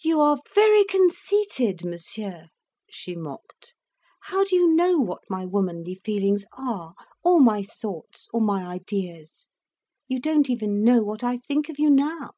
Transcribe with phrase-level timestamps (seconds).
[0.00, 2.48] "You are very conceited, Monsieur,"
[2.90, 3.72] she mocked.
[4.24, 6.92] "How do you know what my womanly feelings are,
[7.24, 9.46] or my thoughts or my ideas?
[10.08, 12.32] You don't even know what I think of you now."